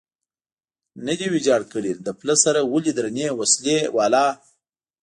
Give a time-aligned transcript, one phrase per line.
[1.05, 4.25] نه دی ویجاړ کړی، له پله سره ولې درنې وسلې والا.